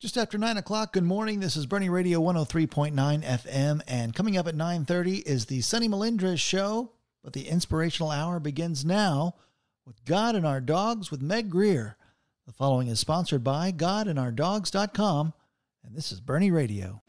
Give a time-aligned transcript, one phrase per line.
[0.00, 1.40] Just after 9 o'clock, good morning.
[1.40, 6.38] This is Boerne Radio 103.9 FM, and coming up at 9.30 is the Sunny Melindres
[6.38, 6.92] Show,
[7.22, 9.34] but the inspirational hour begins now
[9.84, 11.98] with God and Our Dogs with Meg Greer.
[12.46, 15.34] The following is sponsored by GodandOurDogs.com,
[15.84, 17.02] and this is Boerne Radio.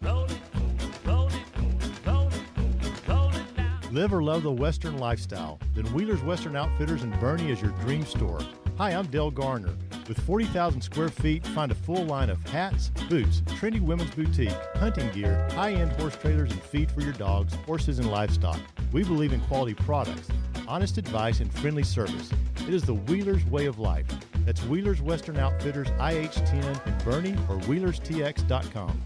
[3.90, 5.62] Live or love the Western lifestyle?
[5.76, 8.42] Then Wheeler's Western Outfitters in Boerne is your dream store.
[8.78, 9.78] Hi, I'm Dale Garner.
[10.12, 15.10] With 40,000 square feet, find a full line of hats, boots, trendy women's boutique, hunting
[15.12, 18.60] gear, high end horse trailers, and feed for your dogs, horses, and livestock.
[18.92, 20.28] We believe in quality products,
[20.68, 22.30] honest advice, and friendly service.
[22.68, 24.06] It is the Wheeler's way of life.
[24.46, 29.02] That's Wheeler's Western Outfitters IH10 in Boerne or WheelersTX.com.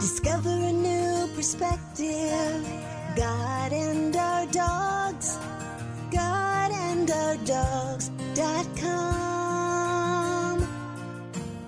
[0.00, 2.68] Discover a new perspective.
[3.14, 5.38] God and our dogs.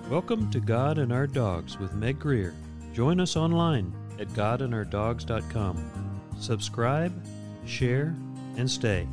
[0.09, 2.55] Welcome to God and Our Dogs with Meg Greer.
[2.93, 6.21] Join us online at godandourdogs.com.
[6.39, 7.25] Subscribe,
[7.65, 8.15] share,
[8.55, 9.05] and stay.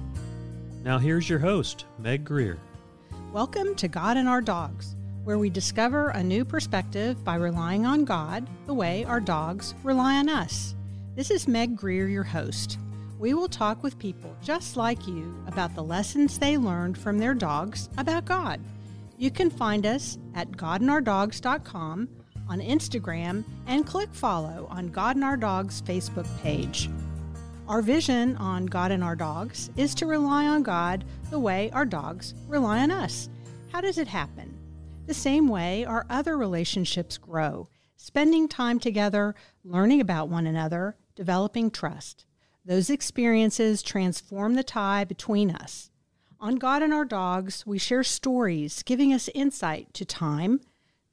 [0.84, 2.58] Now here's your host, Meg Greer.
[3.32, 8.04] Welcome to God and Our Dogs, where we discover a new perspective by relying on
[8.04, 10.76] God the way our dogs rely on us.
[11.16, 12.78] This is Meg Greer, your host.
[13.18, 17.34] We will talk with people just like you about the lessons they learned from their
[17.34, 18.60] dogs about God.
[19.16, 22.08] You can find us at godandourdogs.com,
[22.48, 26.90] on Instagram, and click follow on God and Our Dogs Facebook page.
[27.68, 31.86] Our vision on God and Our Dogs is to rely on God the way our
[31.86, 33.30] dogs rely on us.
[33.72, 34.58] How does it happen?
[35.06, 39.34] The same way our other relationships grow, spending time together,
[39.64, 42.26] learning about one another, developing trust.
[42.64, 45.90] Those experiences transform the tie between us.
[46.44, 50.60] On God and Our Dogs, we share stories giving us insight to time,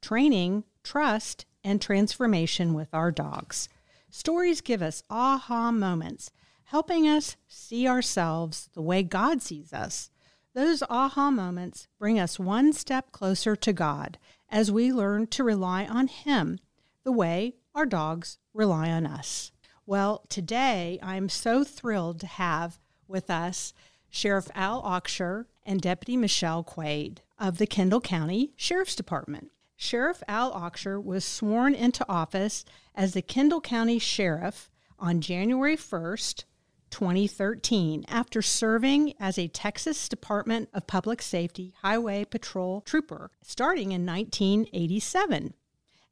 [0.02, 3.66] training, trust, and transformation with our dogs.
[4.10, 6.32] Stories give us aha moments,
[6.64, 10.10] helping us see ourselves the way God sees us.
[10.52, 14.18] Those aha moments bring us one step closer to God
[14.50, 16.58] as we learn to rely on Him
[17.04, 19.50] the way our dogs rely on us.
[19.86, 22.78] Well, today I'm so thrilled to have
[23.08, 23.72] with us
[24.14, 29.50] Sheriff Al Auxier and Deputy Michelle Quaid of the Kendall County Sheriff's Department.
[29.74, 36.44] Sheriff Al Auxier was sworn into office as the Kendall County Sheriff on January 1st,
[36.90, 44.04] 2013, after serving as a Texas Department of Public Safety Highway Patrol trooper starting in
[44.04, 45.54] 1987.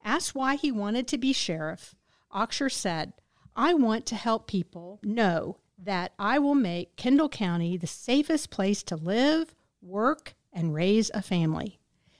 [0.02, 1.94] Asked why he wanted to be sheriff,
[2.34, 3.12] Auxier said,
[3.54, 8.82] I want to help people know that I will make Kendall County the safest place
[8.84, 11.78] to live, work, and raise a family.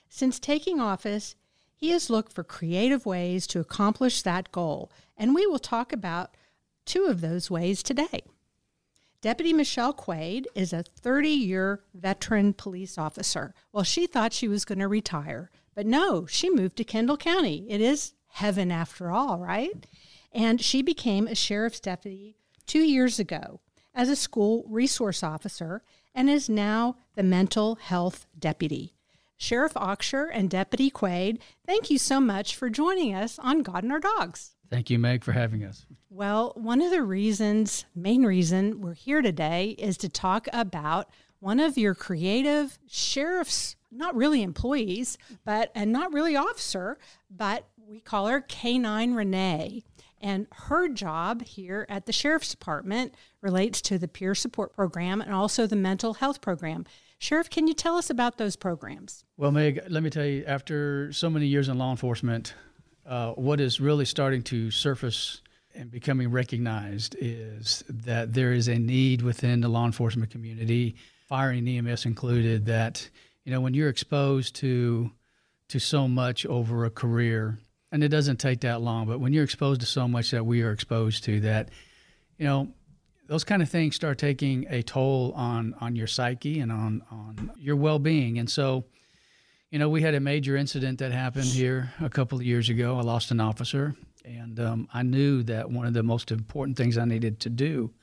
[0.09, 1.35] Since taking office,
[1.75, 6.35] he has looked for creative ways to accomplish that goal, and we will talk about
[6.85, 8.23] two of those ways today.
[9.21, 13.53] Deputy Michelle Quaid is a 30 year veteran police officer.
[13.71, 17.65] Well, she thought she was going to retire, but no, she moved to Kendall County.
[17.69, 19.85] It is heaven after all, right?
[20.31, 22.37] And she became a sheriff's deputy
[22.71, 23.59] two years ago
[23.93, 25.83] as a school resource officer
[26.15, 28.93] and is now the mental health deputy.
[29.35, 33.91] Sheriff Auxier and Deputy Quaid, thank you so much for joining us on God and
[33.91, 34.55] Our Dogs.
[34.69, 35.85] Thank you, Meg, for having us.
[36.09, 41.09] Well, one of the reasons, main reason we're here today is to talk about
[41.41, 46.97] one of your creative sheriff's, not really employees, but, and not really officer,
[47.29, 49.83] but we call her K9 Renee.
[50.21, 55.33] And her job here at the Sheriff's Department relates to the peer support program and
[55.33, 56.85] also the mental health program.
[57.17, 59.23] Sheriff, can you tell us about those programs?
[59.37, 62.53] Well, Meg, let me tell you, after so many years in law enforcement,
[63.05, 65.41] uh, what is really starting to surface
[65.75, 70.95] and becoming recognized is that there is a need within the law enforcement community,
[71.27, 73.09] fire and EMS included, that
[73.45, 75.11] you know when you're exposed to
[75.69, 77.57] to so much over a career,
[77.91, 80.61] and it doesn't take that long, but when you're exposed to so much that we
[80.61, 81.69] are exposed to, that
[82.37, 82.69] you know
[83.27, 87.51] those kind of things start taking a toll on on your psyche and on on
[87.57, 88.85] your well being, and so.
[89.73, 92.97] You know, we had a major incident that happened here a couple of years ago.
[92.97, 93.95] I lost an officer,
[94.25, 97.93] and um, I knew that one of the most important things I needed to do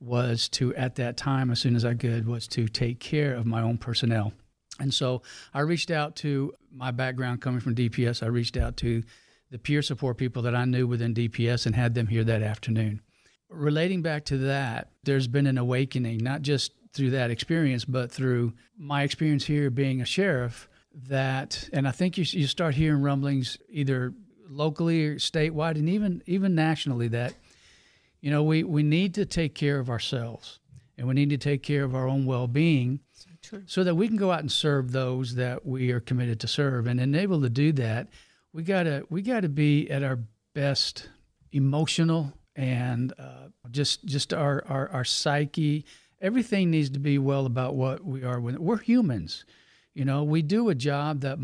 [0.00, 3.46] was to, at that time, as soon as I could, was to take care of
[3.46, 4.32] my own personnel.
[4.80, 5.22] And so
[5.52, 8.22] I reached out to my background coming from DPS.
[8.22, 9.02] I reached out to
[9.50, 13.00] the peer support people that I knew within DPS and had them here that afternoon.
[13.48, 18.52] Relating back to that, there's been an awakening, not just through that experience, but through
[18.76, 20.68] my experience here being a sheriff,
[21.08, 24.14] that, and I think you you start hearing rumblings either
[24.48, 27.34] locally or statewide, and even even nationally that
[28.20, 30.60] you know we we need to take care of ourselves,
[30.96, 33.00] and we need to take care of our own well being.
[33.66, 36.86] So that we can go out and serve those that we are committed to serve,
[36.86, 38.08] and enable to do that,
[38.52, 40.20] we gotta we gotta be at our
[40.54, 41.08] best
[41.52, 45.84] emotional and uh, just just our, our our psyche.
[46.20, 48.40] Everything needs to be well about what we are.
[48.40, 49.44] When we're humans,
[49.92, 51.38] you know, we do a job that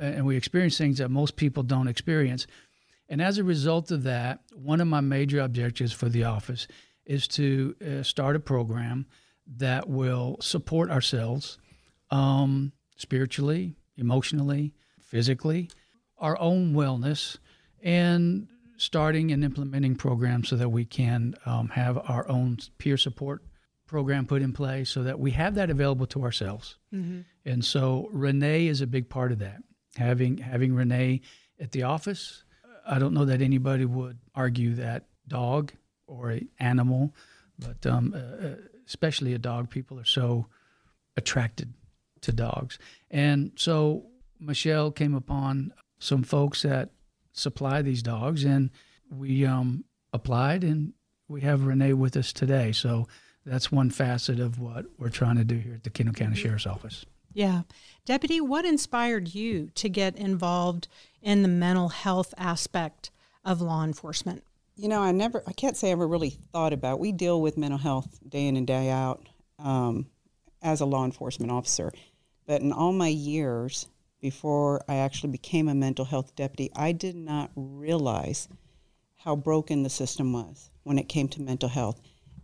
[0.00, 2.46] and we experience things that most people don't experience.
[3.08, 6.66] And as a result of that, one of my major objectives for the office
[7.04, 9.06] is to uh, start a program
[9.56, 11.58] that will support ourselves
[12.10, 15.70] um, spiritually, emotionally, physically,
[16.18, 17.38] our own wellness,
[17.82, 23.42] and starting and implementing programs so that we can um, have our own peer support
[23.86, 26.76] program put in place so that we have that available to ourselves.
[26.92, 27.20] Mm-hmm.
[27.44, 29.62] And so Renee is a big part of that.
[29.96, 31.22] Having having Renee
[31.58, 32.44] at the office,
[32.86, 35.72] I don't know that anybody would argue that dog
[36.06, 37.14] or an animal,
[37.58, 38.54] but um, uh, uh,
[38.86, 40.46] especially a dog, people are so
[41.16, 41.72] attracted
[42.22, 42.78] to dogs.
[43.10, 44.06] And so
[44.38, 46.90] Michelle came upon some folks that
[47.32, 48.70] supply these dogs, and
[49.10, 50.92] we um, applied, and
[51.28, 52.72] we have Renee with us today.
[52.72, 53.08] So
[53.44, 56.66] that's one facet of what we're trying to do here at the Kendall County Sheriff's
[56.66, 57.04] Office.
[57.32, 57.62] Yeah.
[58.04, 60.88] Deputy, what inspired you to get involved
[61.20, 63.10] in the mental health aspect
[63.44, 64.42] of law enforcement?
[64.78, 67.00] You know, I never, I can't say I ever really thought about.
[67.00, 69.26] We deal with mental health day in and day out
[69.58, 70.06] um,
[70.62, 71.90] as a law enforcement officer.
[72.46, 73.86] But in all my years,
[74.20, 78.48] before I actually became a mental health deputy, I did not realize
[79.16, 81.98] how broken the system was when it came to mental health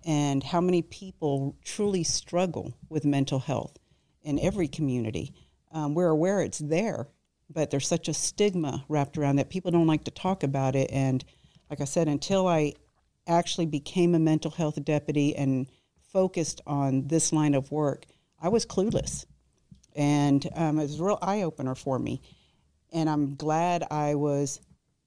[0.04, 3.78] and how many people truly struggle with mental health
[4.22, 5.34] in every community.
[5.70, 7.08] Um, we're aware it's there,
[7.50, 10.90] but there's such a stigma wrapped around that people don't like to talk about it.
[10.90, 11.22] And
[11.72, 12.74] like I said, until I
[13.26, 15.66] actually became a mental health deputy and
[16.12, 18.04] focused on this line of work,
[18.38, 19.24] I was clueless
[19.96, 22.20] and um, it was a real eye opener for me.
[22.92, 24.60] And I'm glad I was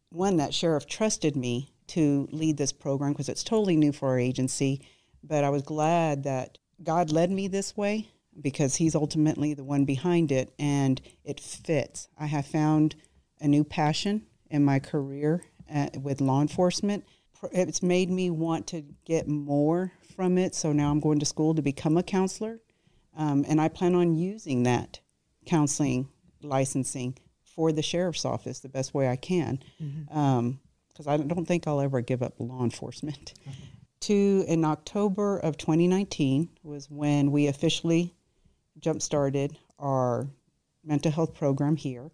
[0.10, 4.20] one that sheriff trusted me to lead this program because it's totally new for our
[4.20, 4.82] agency.
[5.24, 8.10] But I was glad that God led me this way
[8.42, 12.08] because He's ultimately the one behind it, and it fits.
[12.18, 12.96] I have found
[13.40, 17.06] a new passion in my career uh, with law enforcement.
[17.52, 20.56] It's made me want to get more from it.
[20.56, 22.60] So now I'm going to school to become a counselor
[23.16, 25.00] um, and I plan on using that
[25.46, 26.10] counseling
[26.42, 29.64] licensing for the sheriff's office the best way I can.
[29.78, 30.18] Because mm-hmm.
[30.18, 30.60] um,
[31.08, 33.34] I don't think I'll ever give up law enforcement.
[33.46, 33.62] Mm-hmm.
[34.02, 38.14] To in October of 2019 was when we officially
[38.78, 40.28] jump started our
[40.84, 42.12] mental health program here.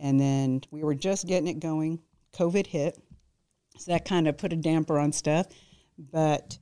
[0.00, 2.00] And then we were just getting it going.
[2.32, 2.98] COVID hit.
[3.78, 5.46] So that kind of put a damper on stuff.
[5.98, 6.58] But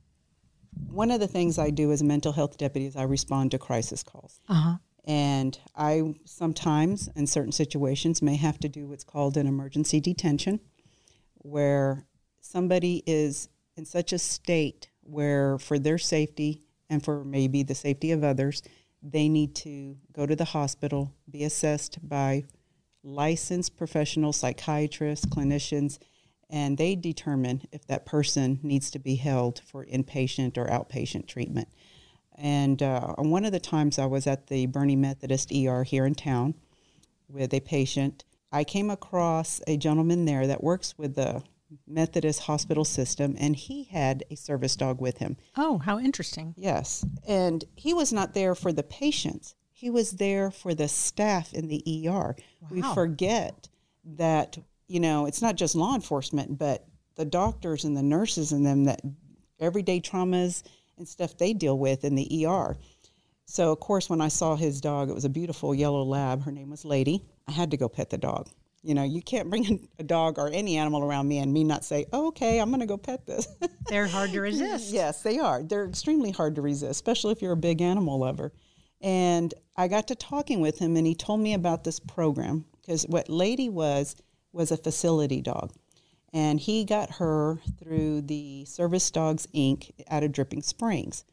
[0.87, 3.57] one of the things I do as a mental health deputy is I respond to
[3.57, 4.39] crisis calls.
[4.47, 4.77] Uh-huh.
[5.05, 10.59] And I sometimes, in certain situations, may have to do what's called an emergency detention,
[11.35, 12.05] where
[12.41, 18.11] somebody is in such a state where, for their safety and for maybe the safety
[18.11, 18.61] of others,
[19.01, 22.43] they need to go to the hospital, be assessed by
[23.03, 25.99] licensed professional psychiatrists, clinicians,
[26.49, 31.67] and they determine if that person needs to be held for inpatient or outpatient treatment.
[32.35, 36.15] And uh, one of the times I was at the Boerne Methodist ER here in
[36.15, 36.55] town
[37.27, 41.43] with a patient, I came across a gentleman there that works with the
[41.85, 45.37] Methodist hospital system, and he had a service dog with him.
[45.55, 46.55] Oh, how interesting.
[46.57, 47.05] Yes.
[47.27, 51.67] And he was not there for the patients, he was there for the staff in
[51.67, 52.11] the ER.
[52.11, 52.35] Wow.
[52.69, 53.69] We forget
[54.17, 54.57] that
[54.89, 56.83] you know, it's not just law enforcement, but
[57.15, 59.01] the doctors and the nurses and them that
[59.59, 60.63] everyday traumas
[60.97, 62.75] and stuff they deal with in the ER.
[63.45, 66.43] So, of course, when I saw his dog, it was a beautiful yellow lab.
[66.43, 67.23] Her name was Lady.
[67.47, 68.49] I had to go pet the dog.
[68.81, 71.85] You know, you can't bring a dog or any animal around me and me not
[71.85, 73.47] say, oh, okay, I'm going to go pet this.
[73.89, 74.91] They're hard to resist.
[74.91, 75.63] yes, they are.
[75.63, 78.51] They're extremely hard to resist, especially if you're a big animal lover.
[79.01, 83.03] And I got to talking with him, and he told me about this program because
[83.03, 84.17] what Lady was,
[84.51, 85.71] was a facility dog.
[86.33, 89.91] And he got her through the Service Dogs Inc.
[90.09, 91.23] out of Dripping Springs.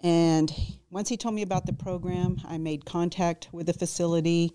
[0.00, 0.52] And
[0.90, 4.52] once he told me about the program, I made contact with the facility.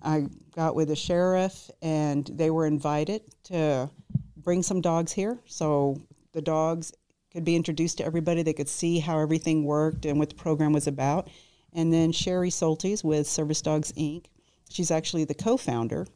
[0.00, 3.90] I got with the sheriff, and they were invited to
[4.36, 5.40] bring some dogs here.
[5.46, 6.92] So the dogs
[7.32, 8.44] could be introduced to everybody.
[8.44, 11.28] They could see how everything worked and what the program was about.
[11.76, 14.24] And then Sheri Soltes with Service Dogs Inc
[14.68, 16.06] she's actually the co founder,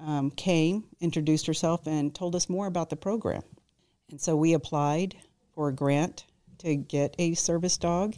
[0.00, 3.42] um, came, introduced herself, and told us more about the program.
[4.10, 5.16] And so we applied
[5.54, 6.24] for a grant
[6.58, 8.16] to get a service dog.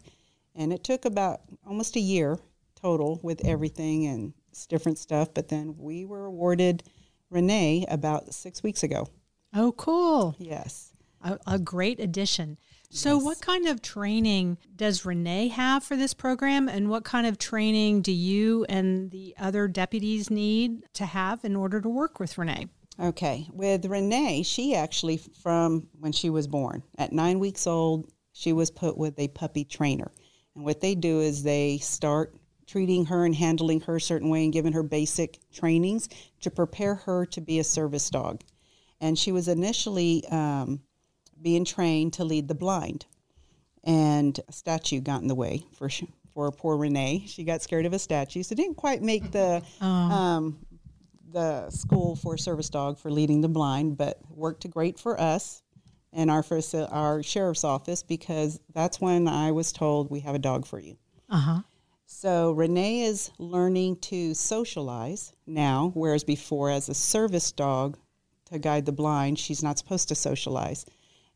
[0.55, 2.39] And it took about almost a year
[2.81, 4.33] total with everything and
[4.69, 5.35] different stuff.
[5.35, 6.85] But then we were awarded
[7.31, 9.09] Renee about six weeks ago.
[9.53, 10.37] Oh, cool.
[10.39, 10.91] Yes.
[11.23, 12.59] A, a great addition.
[12.95, 13.25] So, Yes.
[13.25, 18.03] what kind of training does Renee have for this program, and what kind of training
[18.03, 22.69] do you and the other deputies need to have in order to work with Renee?
[23.01, 23.49] Okay.
[23.53, 28.71] With Renee, she actually, from when she was born, at nine weeks old, she was
[28.71, 30.13] put with a puppy trainer.
[30.55, 32.37] And what they do is they start
[32.69, 36.09] treating her and handling her a certain way and giving her basic trainings
[36.43, 38.43] to prepare her to be a service dog.
[39.01, 40.81] And she was initially um,
[41.45, 43.07] being trained to lead the blind.
[43.85, 45.89] And a statue got in the way for
[46.33, 47.25] for poor Renee.
[47.29, 50.59] She got scared of a statue, so didn't quite make the um,
[51.31, 55.63] the school for service dog for leading the blind, but worked great for us
[56.13, 60.39] and our faci- our sheriff's office because that's when I was told we have a
[60.39, 60.97] dog for you.
[61.29, 61.61] Uh huh.
[62.07, 67.99] So Renee is learning to socialize now, whereas before, as a service dog
[68.47, 70.87] to guide the blind, she's not supposed to socialize.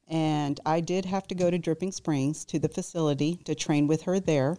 [0.08, 4.02] And I did have to go to Dripping Springs to the facility to train with
[4.02, 4.56] her there.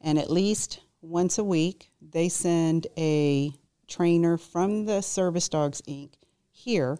[0.00, 3.52] And at least once a week, they send a
[3.88, 6.12] trainer from the Service Dogs Inc.
[6.52, 6.98] here.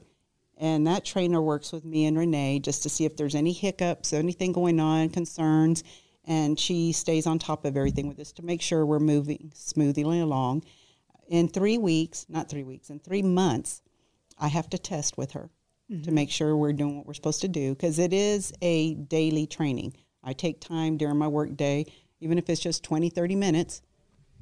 [0.59, 4.13] And that trainer works with me and Renee just to see if there's any hiccups,
[4.13, 5.85] anything going on, concerns.
[6.25, 10.19] And she stays on top of everything with us to make sure we're moving smoothly
[10.19, 10.65] along.
[11.29, 13.83] In three weeks, not three weeks, in three months,
[14.39, 15.51] I have to test with her
[16.03, 19.47] to make sure we're doing what we're supposed to do because it is a daily
[19.47, 19.95] training.
[20.23, 21.87] I take time during my work day,
[22.21, 23.83] even if it's just 20, 30 minutes,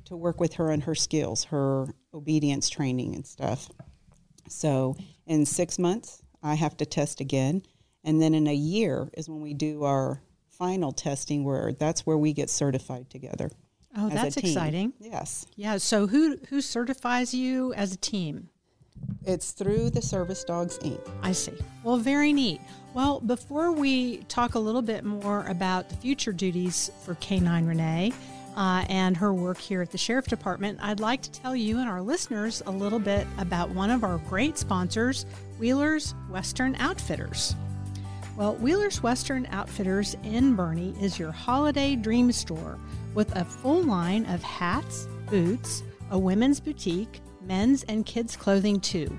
[0.07, 3.69] to work with her on her skills, her obedience training and stuff.
[4.49, 4.97] So
[5.27, 7.63] in six months, I have to test again.
[8.05, 12.19] And then in a year is when we do our final testing, where that's where
[12.19, 13.51] we get certified together.
[13.97, 14.93] Oh, that's exciting.
[14.99, 15.47] Yes.
[15.57, 15.79] Yeah.
[15.79, 18.51] So, who who certifies you as a team?
[19.27, 21.01] It's through the Service Dogs Inc.
[21.23, 21.55] I see.
[21.83, 22.61] Well, very neat.
[22.93, 28.13] Well, before we talk a little bit more about the future duties for K9 Renee
[28.55, 31.89] uh, and her work here at the Sheriff Department, I'd like to tell you and
[31.89, 35.25] our listeners a little bit about one of our great sponsors,
[35.59, 37.57] Wheeler's Western Outfitters.
[38.37, 42.79] Well, Wheeler's Western Outfitters in Boerne is your holiday dream store
[43.15, 49.17] with a full line of hats, boots, a women's boutique, men's and kids' clothing too.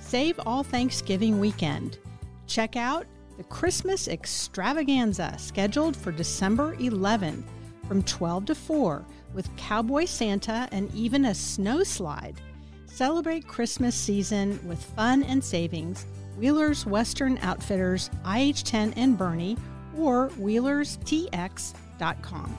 [0.00, 1.98] Save all Thanksgiving weekend.
[2.46, 7.44] Check out the Christmas extravaganza scheduled for December 11th
[7.86, 12.40] from 12 to 4 with Cowboy Santa and even a snow slide.
[12.86, 16.06] Celebrate Christmas season with fun and savings.
[16.36, 19.58] Wheeler's Western Outfitters, IH10 in Boerne,
[19.96, 22.56] or WheelersTX.com.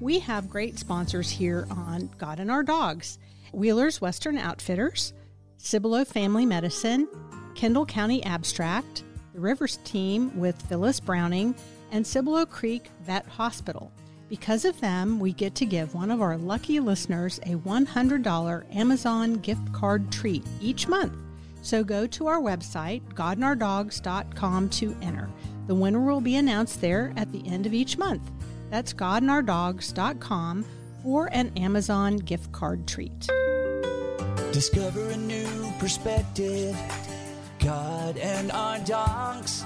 [0.00, 3.18] We have great sponsors here on God and Our Dogs
[3.52, 5.12] Wheeler's Western Outfitters,
[5.58, 7.06] Cibolo Family Medicine,
[7.54, 9.04] Kendall County Abstract,
[9.34, 11.54] the Rivers Team with Phyllis Browning,
[11.90, 13.92] and Cibolo Creek Vet Hospital.
[14.28, 19.34] Because of them, we get to give one of our lucky listeners a $100 Amazon
[19.34, 21.12] gift card treat each month.
[21.60, 25.28] So go to our website, godandourdogs.com, to enter.
[25.66, 28.22] The winner will be announced there at the end of each month.
[28.70, 30.64] That's godandourdogs.com
[31.02, 33.28] for an Amazon gift card treat.
[34.52, 36.76] Discover a new perspective.
[37.58, 39.64] God and our dogs.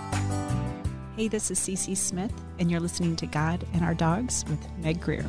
[1.17, 5.01] Hey, this is Cece Smith, and you're listening to God and Our Dogs with Meg
[5.01, 5.27] Greer.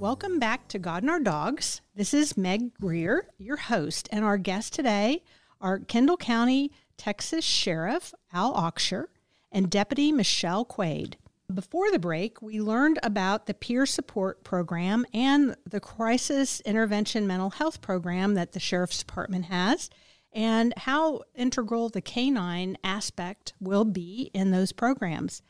[0.00, 1.80] Welcome back to God and Our Dogs.
[1.94, 5.22] This is Meg Greer, your host, and our guest today
[5.60, 9.04] are Kendall County, Texas Sheriff Al Auxier
[9.52, 11.14] and Deputy Michelle Quaid.
[11.52, 17.50] Before the break, we learned about the peer support program and the crisis intervention mental
[17.50, 19.90] health program that the Sheriff's Department has,
[20.32, 25.42] and how integral the canine aspect will be in those programs.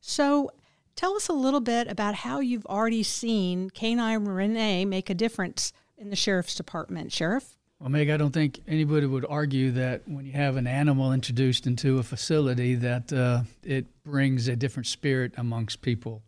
[0.00, 0.50] So,
[0.96, 5.74] tell us a little bit about how you've already seen Canine Renee make a difference
[5.98, 7.12] in the Sheriff's Department.
[7.12, 7.58] Sheriff?
[7.80, 11.66] Well, Meg, I don't think anybody would argue that when you have an animal introduced
[11.66, 16.22] into a facility, that uh, it brings a different spirit amongst people,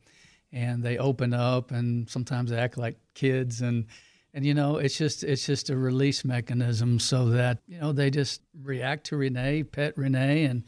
[0.52, 3.86] and they open up, and sometimes they act like kids, and
[4.34, 8.10] and you know, it's just it's just a release mechanism so that you know they
[8.10, 10.64] just react to Renee, pet Renee, and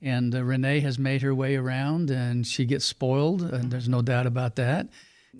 [0.00, 4.00] and uh, Renee has made her way around, and she gets spoiled, and there's no
[4.00, 4.88] doubt about that.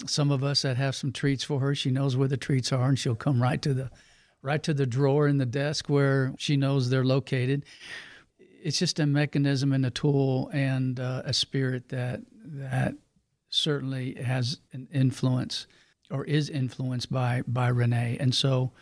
[0.06, 2.88] some of us that have some treats for her, she knows where the treats are,
[2.88, 3.90] and she'll come right to the
[4.42, 7.64] right to the drawer in the desk where she knows they're located.
[8.38, 12.94] It's just a mechanism and a tool and uh, a spirit that that
[13.48, 15.66] certainly has an influence
[16.10, 18.72] or is influenced by by Renee, and so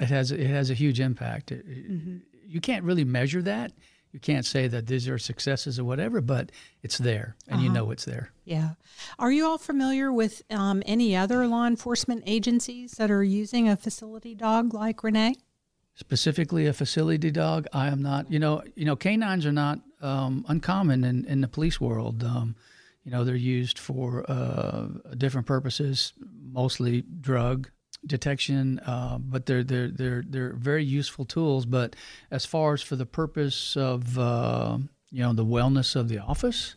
[0.00, 1.52] it has it has a huge impact.
[1.52, 2.16] It, mm-hmm.
[2.46, 3.72] You can't really measure that.
[4.12, 6.52] You can't say that these are successes or whatever, but
[6.82, 7.64] it's there, and uh-huh.
[7.64, 8.30] you know it's there.
[8.44, 8.70] Yeah.
[9.18, 13.76] Are you all familiar with um, any other law enforcement agencies that are using a
[13.76, 15.36] facility dog like Renee?
[15.94, 17.66] Specifically, a facility dog.
[17.72, 18.30] I am not.
[18.30, 22.22] You know, you know, canines are not um, uncommon in, in the police world.
[22.22, 22.54] Um,
[23.04, 27.70] you know, they're used for uh, different purposes, mostly drug
[28.06, 31.66] detection, uh, but they're they're they're they're very useful tools.
[31.66, 31.96] But
[32.30, 34.78] as far as for the purpose of uh,
[35.10, 36.74] you know the wellness of the office,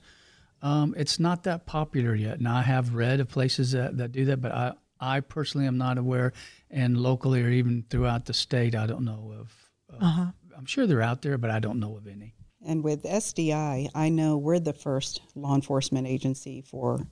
[0.62, 2.41] um, it's not that popular yet.
[2.41, 5.77] Now I have read of places that, that do that, but I I personally am
[5.77, 6.34] not aware,
[6.70, 9.53] and locally or even throughout the state, I don't know of.
[10.00, 10.32] uh-huh.
[10.58, 12.34] I'm sure they're out there, but I don't know of any.
[12.65, 17.05] And with SDI, I know we're the first law enforcement agency for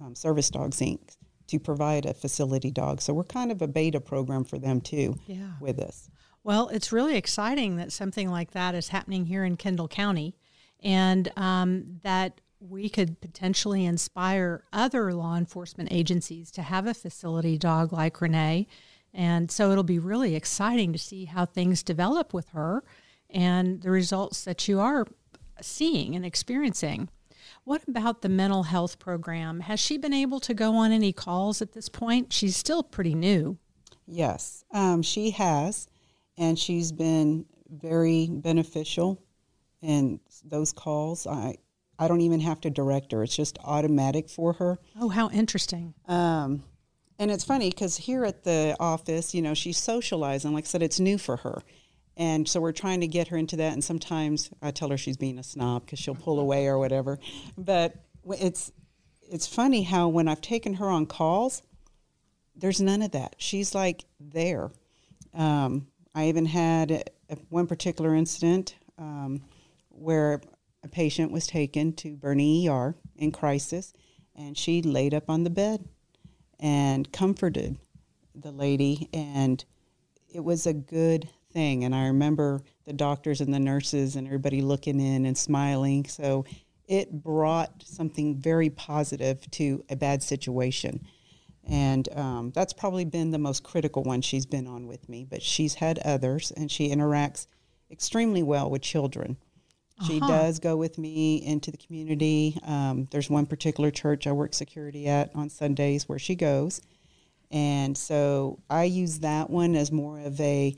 [0.00, 1.16] um, Service Dogs Inc
[1.52, 3.02] to provide a facility dog.
[3.02, 5.52] So we're kind of a beta program for them too yeah.
[5.60, 6.10] with us.
[6.42, 10.34] Well, it's really exciting that something like that is happening here in Kendall County
[10.82, 17.58] and um, that we could potentially inspire other law enforcement agencies to have a facility
[17.58, 18.66] dog like Renee.
[19.12, 22.82] And so it'll be really exciting to see how things develop with her
[23.28, 25.06] and the results that you are
[25.60, 27.10] seeing and experiencing.
[27.64, 29.60] What about the mental health program?
[29.60, 32.32] Has she been able to go on any calls at this point?
[32.32, 33.58] She's still pretty new.
[34.06, 35.88] Yes, um, she has,
[36.36, 39.22] and she's been very beneficial
[39.80, 41.26] in those calls.
[41.26, 41.56] I
[41.98, 44.78] I don't even have to direct her; it's just automatic for her.
[45.00, 45.94] Oh, how interesting!
[46.08, 46.64] Um,
[47.18, 50.52] and it's funny because here at the office, you know, she's socializing.
[50.52, 51.62] Like I said, it's new for her.
[52.22, 53.72] And so we're trying to get her into that.
[53.72, 57.18] And sometimes I tell her she's being a snob because she'll pull away or whatever.
[57.58, 57.96] But
[58.38, 58.70] it's
[59.28, 61.62] it's funny how when I've taken her on calls,
[62.54, 63.34] there's none of that.
[63.38, 64.70] She's like there.
[65.34, 69.42] Um, I even had a, a, one particular incident um,
[69.88, 70.40] where
[70.84, 73.92] a patient was taken to Boerne ER in crisis,
[74.36, 75.88] and she laid up on the bed
[76.60, 77.78] and comforted
[78.32, 79.64] the lady, and
[80.32, 81.84] it was a good thing.
[81.84, 86.06] And I remember the doctors and the nurses and everybody looking in and smiling.
[86.06, 86.44] So
[86.88, 91.06] it brought something very positive to a bad situation.
[91.68, 95.24] And um, that's probably been the most critical one she's been on with me.
[95.28, 97.46] But she's had others, and she interacts
[97.90, 99.36] extremely well with children.
[100.00, 100.08] Uh-huh.
[100.08, 102.58] She does go with me into the community.
[102.64, 106.80] Um, there's one particular church I work security at on Sundays where she goes.
[107.52, 110.74] And so I use that one as more of a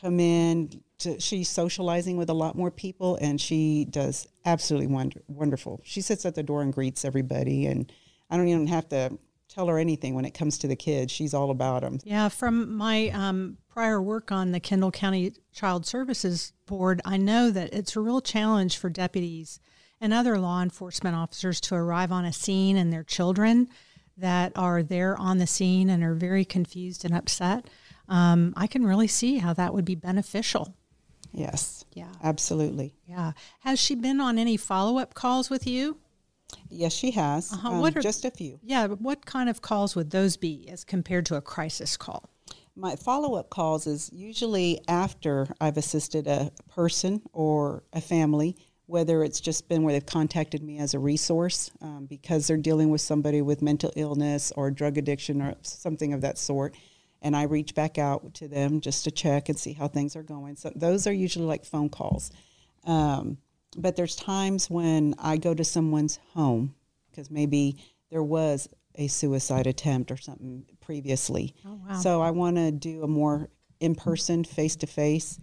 [0.00, 0.82] come in.
[1.00, 5.80] To, she's socializing with a lot more people, and she does absolutely wonder, wonderful.
[5.82, 7.90] She sits at the door and greets everybody, and
[8.28, 11.10] I don't even have to tell her anything when it comes to the kids.
[11.10, 11.98] She's all about them.
[12.04, 17.50] Yeah, from my um, prior work on the Kendall County Child Services Board, I know
[17.50, 19.58] that it's a real challenge for deputies
[20.00, 23.68] and other law enforcement officers to arrive on a scene and their children
[24.16, 27.66] that are there on the scene and are very confused and upset
[28.10, 30.74] um, I can really see how that would be beneficial.
[31.32, 31.84] Yes.
[31.94, 32.10] Yeah.
[32.22, 32.94] Absolutely.
[33.06, 33.32] Yeah.
[33.60, 35.98] Has she been on any follow up calls with you?
[36.68, 37.52] Yes, she has.
[37.52, 37.68] Uh-huh.
[37.68, 38.58] Um, what are, just a few.
[38.62, 38.88] Yeah.
[38.88, 42.28] What kind of calls would those be as compared to a crisis call?
[42.74, 49.22] My follow up calls is usually after I've assisted a person or a family, whether
[49.22, 53.00] it's just been where they've contacted me as a resource um, because they're dealing with
[53.00, 56.74] somebody with mental illness or drug addiction or something of that sort
[57.22, 60.22] and I reach back out to them just to check and see how things are
[60.22, 60.56] going.
[60.56, 62.30] So those are usually like phone calls.
[62.84, 63.38] Um,
[63.76, 66.74] but there's times when I go to someone's home
[67.10, 67.76] because maybe
[68.10, 71.54] there was a suicide attempt or something previously.
[71.66, 71.98] Oh, wow.
[71.98, 75.38] So I want to do a more in person, face to face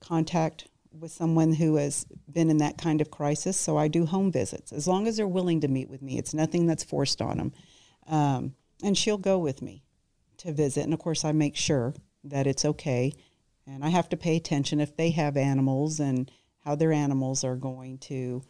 [0.00, 3.56] contact with someone who has been in that kind of crisis.
[3.56, 6.18] So I do home visits as long as they're willing to meet with me.
[6.18, 7.52] It's nothing that's forced on them.
[8.06, 9.84] Um, and she'll go with me
[10.42, 10.84] to visit.
[10.84, 13.12] And of course, I make sure that it's okay.
[13.66, 17.56] And I have to pay attention if they have animals and how their animals are
[17.56, 18.42] going to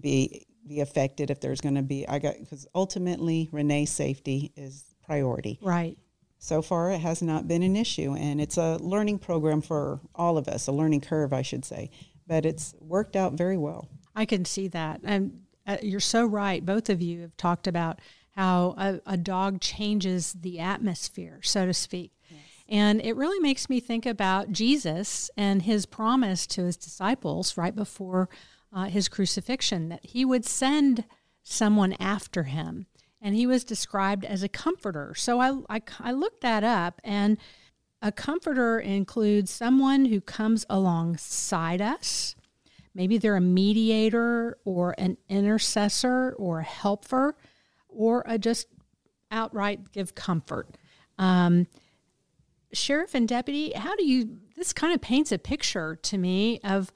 [0.00, 4.84] be be affected if there's going to be I got because ultimately Renee's safety is
[5.04, 5.60] priority.
[5.62, 5.96] Right.
[6.38, 10.36] So far it has not been an issue and it's a learning program for all
[10.36, 11.90] of us, a learning curve I should say,
[12.26, 13.88] but it's worked out very well.
[14.14, 15.00] I can see that.
[15.04, 16.64] And uh, you're so right.
[16.64, 18.00] Both of you have talked about
[18.36, 22.12] how a, a dog changes the atmosphere, so to speak.
[22.68, 27.74] And it really makes me think about Jesus and his promise to his disciples right
[27.74, 28.28] before
[28.72, 31.04] uh, his crucifixion that he would send
[31.42, 32.86] someone after him.
[33.22, 35.14] And he was described as a comforter.
[35.16, 37.38] So I, I, I looked that up, and
[38.02, 42.34] a comforter includes someone who comes alongside us.
[42.94, 47.36] Maybe they're a mediator or an intercessor or a helper
[47.96, 48.66] or a just
[49.30, 50.76] outright give comfort.
[51.18, 51.66] Um,
[52.72, 56.92] Sheriff and deputy, how do you, this kind of paints a picture to me of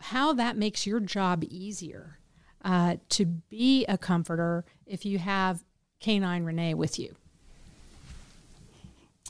[0.00, 2.18] how that makes your job easier
[2.64, 5.64] uh, to be a comforter if you have
[6.00, 7.14] Canine Renee with you.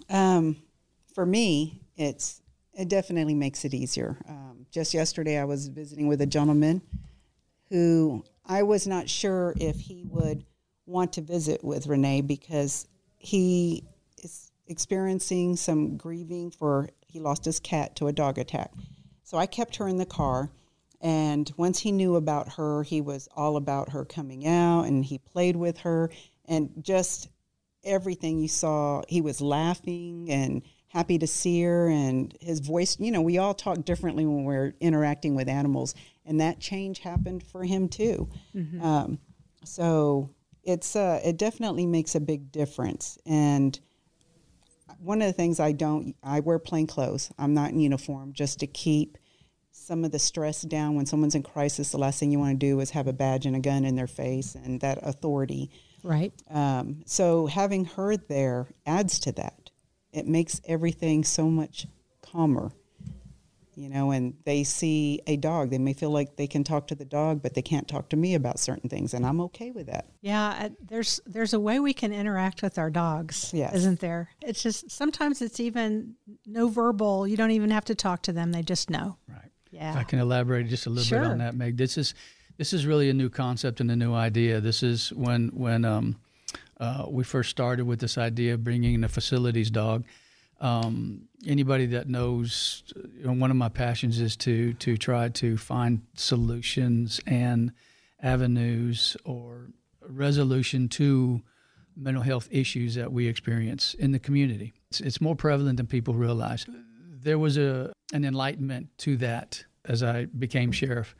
[0.09, 0.57] Um,
[1.15, 2.41] for me, it's
[2.77, 4.19] it definitely makes it easier.
[4.29, 6.83] Um, just yesterday, I was visiting with a gentleman
[7.71, 10.45] who I was not sure if he would
[10.87, 13.85] want to visit with Renee because he
[14.23, 18.73] is experiencing some grieving for he lost his cat to a dog attack.
[19.23, 20.51] So I kept her in the car.
[21.01, 25.19] And once he knew about her, he was all about her coming out and he
[25.19, 26.11] played with her
[26.47, 27.29] and just
[27.85, 29.03] everything you saw.
[29.09, 32.97] He was laughing and happy to see her and his voice.
[32.99, 35.95] You know, we all talk differently when we're interacting with animals,
[36.25, 38.29] and that change happened for him too.
[38.55, 38.83] Mm-hmm.
[38.83, 39.19] Um,
[39.65, 40.31] so
[40.65, 43.19] it's uh, it definitely makes a big difference.
[43.27, 43.79] And
[44.99, 47.31] one of the things I don't, I wear plain clothes.
[47.39, 49.19] I'm not in uniform just to keep
[49.71, 50.95] some of the stress down.
[50.95, 53.45] When someone's in crisis, the last thing you want to do is have a badge
[53.47, 55.71] and a gun in their face and that authority.
[56.03, 56.33] Right.
[56.51, 59.71] Um, so having her there adds to that.
[60.13, 61.87] It makes everything so much
[62.23, 62.71] calmer
[63.77, 65.71] you know, and they see a dog.
[65.71, 68.17] They may feel like they can talk to the dog, but they can't talk to
[68.17, 70.07] me about certain things, and I'm okay with that.
[70.21, 73.75] Yeah, there's there's a way we can interact with our dogs, yes.
[73.75, 74.31] isn't there?
[74.41, 76.15] It's just sometimes it's even
[76.47, 77.27] no verbal.
[77.27, 79.17] You don't even have to talk to them; they just know.
[79.29, 79.51] Right.
[79.71, 79.93] Yeah.
[79.93, 81.21] If I can elaborate just a little sure.
[81.21, 81.77] bit on that, Meg.
[81.77, 82.15] This is
[82.57, 84.61] this is really a new concept and a new idea.
[84.61, 86.17] This is when when um,
[86.79, 90.05] uh, we first started with this idea of bringing in a facilities dog
[90.61, 95.57] um, anybody that knows, you know, one of my passions is to to try to
[95.57, 97.73] find solutions and
[98.23, 99.71] avenues or
[100.07, 101.43] resolution to
[101.97, 104.73] mental health issues that we experience in the community.
[104.91, 106.67] It's, it's more prevalent than people realize.
[107.23, 111.15] There was a an enlightenment to that as I became sheriff.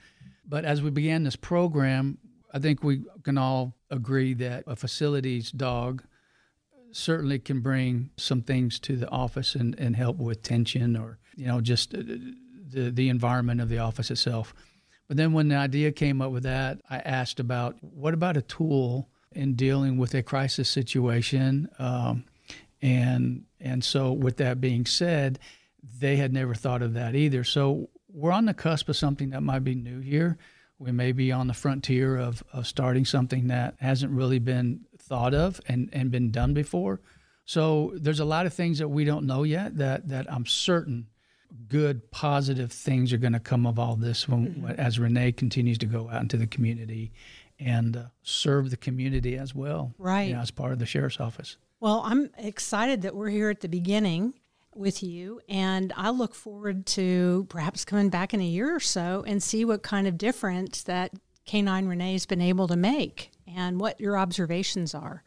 [0.47, 2.19] But as we began this program,
[2.53, 6.05] I think we can all agree that a facilities dog
[6.95, 11.47] certainly can bring some things to the office and, and help with tension or you
[11.47, 14.55] know just uh, the the environment of the office itself.
[15.09, 18.43] But then when the idea came up with that, I asked about what about a
[18.43, 22.25] tool in dealing with a crisis situation, um,
[22.81, 25.39] and and so with that being said,
[25.99, 27.45] they had never thought of that either.
[27.45, 30.39] So we're on the cusp of something that might be new here.
[30.79, 35.35] We may be on the frontier of, of starting something that hasn't really been thought
[35.35, 37.01] of and, and been done before.
[37.45, 41.09] So there's a lot of things that we don't know yet that, that I'm certain
[41.69, 44.71] good, positive things are going to come of all this when, mm-hmm.
[44.71, 47.13] as Renee continues to go out into the community
[47.59, 49.95] and uh, serve the community as well.
[49.99, 50.29] Right.
[50.29, 51.57] You know, as part of the sheriff's office.
[51.81, 54.35] Well, I'm excited that we're here at the beginning
[54.75, 59.23] with you and I look forward to perhaps coming back in a year or so
[59.27, 61.13] and see what kind of difference that
[61.47, 65.23] Canine Renee has been able to make and what your observations are.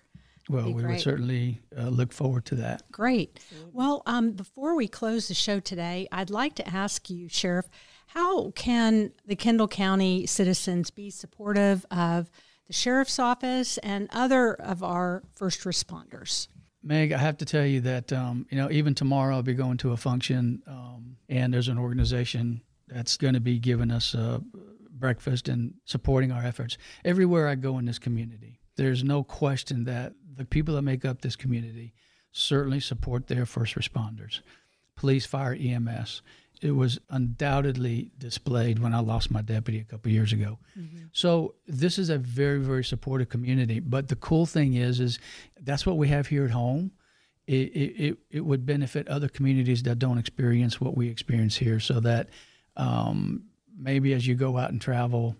[0.50, 2.90] Well, we would certainly uh, look forward to that.
[2.92, 3.40] Great.
[3.74, 7.68] Well, um, before we close the show today, I'd like to ask you, Sheriff,
[8.08, 12.32] how can the Kendall County citizens be supportive of
[12.68, 16.48] the sheriff's office and other of our first responders?
[16.82, 19.78] Meg, I have to tell you that um, you know even tomorrow I'll be going
[19.78, 24.42] to a function, um, and there's an organization that's going to be giving us a
[25.00, 28.60] breakfast and supporting our efforts everywhere I go in this community.
[28.76, 31.94] There's no question that the people that make up this community
[32.32, 34.42] certainly support their first responders,
[34.96, 36.22] police, fire, EMS.
[36.62, 40.58] It was undoubtedly displayed when I lost my deputy a couple years ago.
[40.78, 41.06] Mm-hmm.
[41.12, 43.80] So this is a very, very supportive community.
[43.80, 45.20] But the cool thing is, is
[45.62, 46.92] that's what we have here at home.
[47.46, 52.00] It, it, it would benefit other communities that don't experience what we experience here so
[52.02, 52.30] that
[52.76, 53.44] um,
[53.78, 55.36] maybe as you go out and travel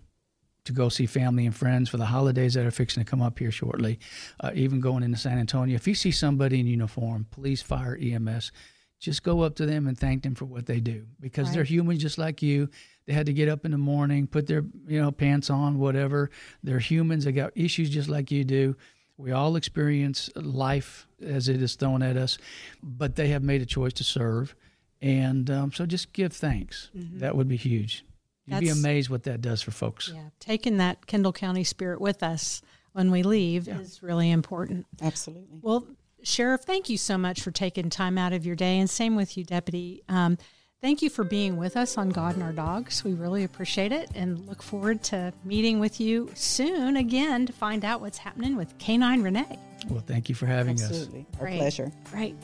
[0.64, 3.38] to go see family and friends for the holidays that are fixing to come up
[3.38, 3.98] here shortly,
[4.40, 8.52] uh, even going into San Antonio, if you see somebody in uniform, police, fire, EMS,
[9.00, 11.54] just go up to them and thank them for what they do because right.
[11.54, 12.68] they're humans just like you.
[13.06, 16.30] They had to get up in the morning, put their you know pants on, whatever.
[16.62, 17.24] They're humans.
[17.24, 18.76] They got issues just like you do.
[19.16, 22.38] We all experience life as it is thrown at us,
[22.82, 24.54] but they have made a choice to serve.
[25.00, 26.90] And um, so just give thanks.
[26.94, 28.04] That would be huge.
[28.48, 30.10] You'd be amazed what that does for folks.
[30.14, 34.86] Yeah, taking that Kendall County spirit with us when we leave is really important.
[35.00, 35.58] Absolutely.
[35.62, 35.86] Well,
[36.22, 39.36] Sheriff, thank you so much for taking time out of your day, and same with
[39.36, 40.02] you, Deputy.
[40.08, 40.36] Um,
[40.80, 43.04] thank you for being with us on God and Our Dogs.
[43.04, 47.84] We really appreciate it, and look forward to meeting with you soon again to find
[47.84, 49.58] out what's happening with Canine Renee.
[49.88, 50.84] Well, thank you for having us.
[50.84, 51.26] Absolutely.
[51.38, 51.58] Our Great.
[51.58, 51.92] pleasure.
[52.12, 52.34] Right.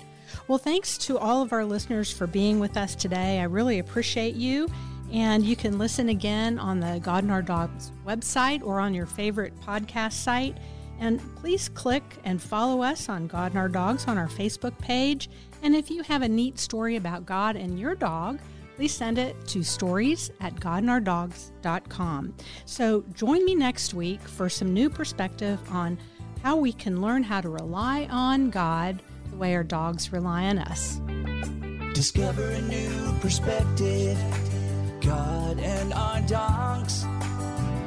[0.46, 3.40] Well, thanks to all of our listeners for being with us today.
[3.40, 4.68] I really appreciate you.
[5.14, 9.06] And you can listen again on the God and Our Dogs website or on your
[9.06, 10.58] favorite podcast site.
[10.98, 15.30] And please click and follow us on God and Our Dogs on our Facebook page.
[15.62, 18.40] And if you have a neat story about God and your dog,
[18.74, 22.34] please send it to stories at godandourdogs.com.
[22.64, 25.96] So join me next week for some new perspective on
[26.42, 29.00] how we can learn how to rely on God
[29.30, 31.00] the way our dogs rely on us.
[31.94, 34.18] Discover a new perspective.
[35.04, 37.04] God and our dogs.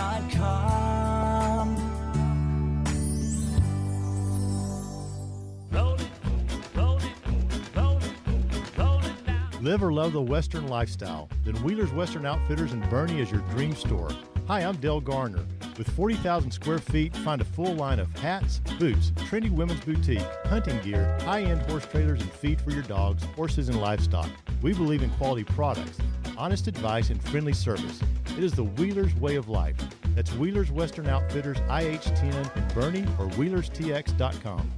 [9.63, 11.29] Live or love the Western lifestyle?
[11.45, 14.11] Then Wheeler's Western Outfitters in Boerne is your dream store.
[14.51, 15.47] Hi, I'm Dell Garner.
[15.79, 20.77] With 40,000 square feet, find a full line of hats, boots, trendy women's boutique, hunting
[20.81, 24.29] gear, high end horse trailers, and feed for your dogs, horses, and livestock.
[24.61, 25.99] We believe in quality products,
[26.37, 28.01] honest advice, and friendly service.
[28.37, 29.77] It is the Wheeler's way of life.
[30.17, 34.73] That's Wheeler's Western Outfitters, IH10 in Boerne or WheelersTX.com.